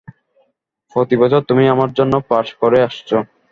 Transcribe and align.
প্রতি 0.95 1.15
বছর 1.21 1.41
তুমি 1.49 1.63
আমার 1.67 1.89
জন্য 1.93 2.13
পাস 2.29 2.47
করে 2.61 2.77
আসছো। 2.87 3.17